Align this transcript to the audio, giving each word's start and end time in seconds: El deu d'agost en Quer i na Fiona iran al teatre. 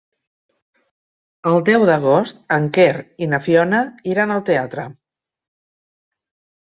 El 1.51 1.57
deu 1.67 1.85
d'agost 1.89 2.41
en 2.57 2.65
Quer 2.77 2.93
i 3.25 3.29
na 3.35 3.43
Fiona 3.49 3.85
iran 4.15 4.37
al 4.37 4.43
teatre. 4.51 4.87